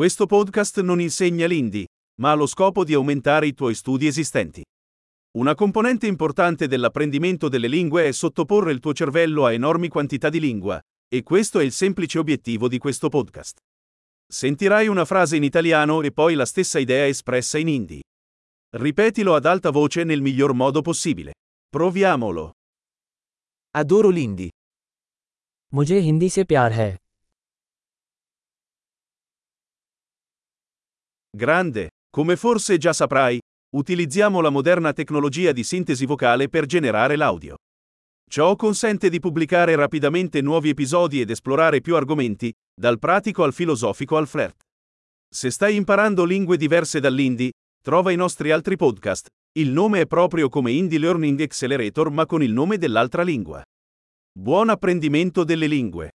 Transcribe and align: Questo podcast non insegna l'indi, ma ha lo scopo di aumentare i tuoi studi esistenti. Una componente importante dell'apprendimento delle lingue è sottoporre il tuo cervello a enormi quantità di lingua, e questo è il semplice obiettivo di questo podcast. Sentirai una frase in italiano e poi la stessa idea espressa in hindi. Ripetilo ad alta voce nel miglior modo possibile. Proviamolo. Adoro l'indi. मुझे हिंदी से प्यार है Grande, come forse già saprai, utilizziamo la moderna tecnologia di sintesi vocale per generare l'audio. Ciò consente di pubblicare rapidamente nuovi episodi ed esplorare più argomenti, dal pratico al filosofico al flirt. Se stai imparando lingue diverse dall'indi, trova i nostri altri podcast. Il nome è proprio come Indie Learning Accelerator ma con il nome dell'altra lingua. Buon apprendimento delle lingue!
Questo 0.00 0.25
podcast 0.25 0.79
non 0.79 1.01
insegna 1.01 1.45
l'indi, 1.47 1.85
ma 2.21 2.31
ha 2.31 2.33
lo 2.33 2.45
scopo 2.45 2.85
di 2.85 2.93
aumentare 2.93 3.47
i 3.47 3.53
tuoi 3.53 3.75
studi 3.75 4.07
esistenti. 4.07 4.63
Una 5.37 5.53
componente 5.53 6.07
importante 6.07 6.69
dell'apprendimento 6.69 7.49
delle 7.49 7.67
lingue 7.67 8.07
è 8.07 8.13
sottoporre 8.13 8.71
il 8.71 8.79
tuo 8.79 8.93
cervello 8.93 9.43
a 9.45 9.51
enormi 9.51 9.89
quantità 9.89 10.29
di 10.29 10.39
lingua, 10.39 10.79
e 11.13 11.23
questo 11.23 11.59
è 11.59 11.65
il 11.65 11.73
semplice 11.73 12.19
obiettivo 12.19 12.69
di 12.69 12.77
questo 12.77 13.09
podcast. 13.09 13.57
Sentirai 14.25 14.87
una 14.87 15.03
frase 15.03 15.35
in 15.35 15.43
italiano 15.43 16.01
e 16.01 16.13
poi 16.13 16.35
la 16.35 16.45
stessa 16.45 16.79
idea 16.79 17.05
espressa 17.05 17.57
in 17.57 17.67
hindi. 17.67 18.01
Ripetilo 18.77 19.35
ad 19.35 19.45
alta 19.45 19.71
voce 19.71 20.05
nel 20.05 20.21
miglior 20.21 20.53
modo 20.53 20.81
possibile. 20.81 21.33
Proviamolo. 21.67 22.53
Adoro 23.71 24.07
l'indi. 24.07 24.49
मुझे 25.73 25.99
हिंदी 25.99 26.29
से 26.29 26.43
प्यार 26.43 26.71
है 26.71 26.97
Grande, 31.41 31.89
come 32.11 32.35
forse 32.35 32.77
già 32.77 32.93
saprai, 32.93 33.39
utilizziamo 33.75 34.41
la 34.41 34.51
moderna 34.51 34.93
tecnologia 34.93 35.51
di 35.51 35.63
sintesi 35.63 36.05
vocale 36.05 36.49
per 36.49 36.67
generare 36.67 37.15
l'audio. 37.15 37.55
Ciò 38.29 38.55
consente 38.55 39.09
di 39.09 39.19
pubblicare 39.19 39.73
rapidamente 39.73 40.39
nuovi 40.41 40.69
episodi 40.69 41.19
ed 41.19 41.31
esplorare 41.31 41.81
più 41.81 41.95
argomenti, 41.95 42.53
dal 42.79 42.99
pratico 42.99 43.43
al 43.43 43.53
filosofico 43.53 44.17
al 44.17 44.27
flirt. 44.27 44.61
Se 45.27 45.49
stai 45.49 45.77
imparando 45.77 46.25
lingue 46.25 46.57
diverse 46.57 46.99
dall'indi, 46.99 47.49
trova 47.81 48.11
i 48.11 48.15
nostri 48.15 48.51
altri 48.51 48.75
podcast. 48.75 49.25
Il 49.57 49.71
nome 49.71 50.01
è 50.01 50.05
proprio 50.05 50.47
come 50.47 50.71
Indie 50.71 50.99
Learning 50.99 51.41
Accelerator 51.41 52.11
ma 52.11 52.27
con 52.27 52.43
il 52.43 52.53
nome 52.53 52.77
dell'altra 52.77 53.23
lingua. 53.23 53.63
Buon 54.31 54.69
apprendimento 54.69 55.43
delle 55.43 55.65
lingue! 55.65 56.11